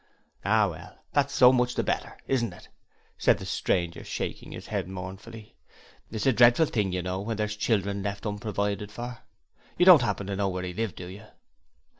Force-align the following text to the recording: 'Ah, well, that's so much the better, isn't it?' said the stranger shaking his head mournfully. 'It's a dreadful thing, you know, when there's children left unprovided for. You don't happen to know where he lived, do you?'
'Ah, 0.43 0.67
well, 0.67 0.97
that's 1.13 1.31
so 1.31 1.53
much 1.53 1.75
the 1.75 1.83
better, 1.83 2.17
isn't 2.25 2.53
it?' 2.53 2.69
said 3.19 3.37
the 3.37 3.45
stranger 3.45 4.03
shaking 4.03 4.51
his 4.51 4.65
head 4.65 4.87
mournfully. 4.87 5.55
'It's 6.09 6.25
a 6.25 6.33
dreadful 6.33 6.65
thing, 6.65 6.91
you 6.91 7.03
know, 7.03 7.19
when 7.19 7.37
there's 7.37 7.55
children 7.55 8.01
left 8.01 8.25
unprovided 8.25 8.91
for. 8.91 9.19
You 9.77 9.85
don't 9.85 10.01
happen 10.01 10.25
to 10.25 10.35
know 10.35 10.49
where 10.49 10.63
he 10.63 10.73
lived, 10.73 10.95
do 10.95 11.05
you?' 11.05 11.27